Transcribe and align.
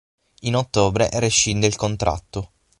In 0.45 0.55
ottobre 0.55 1.11
rescinde 1.11 1.67
il 1.67 1.75
contratto. 1.75 2.53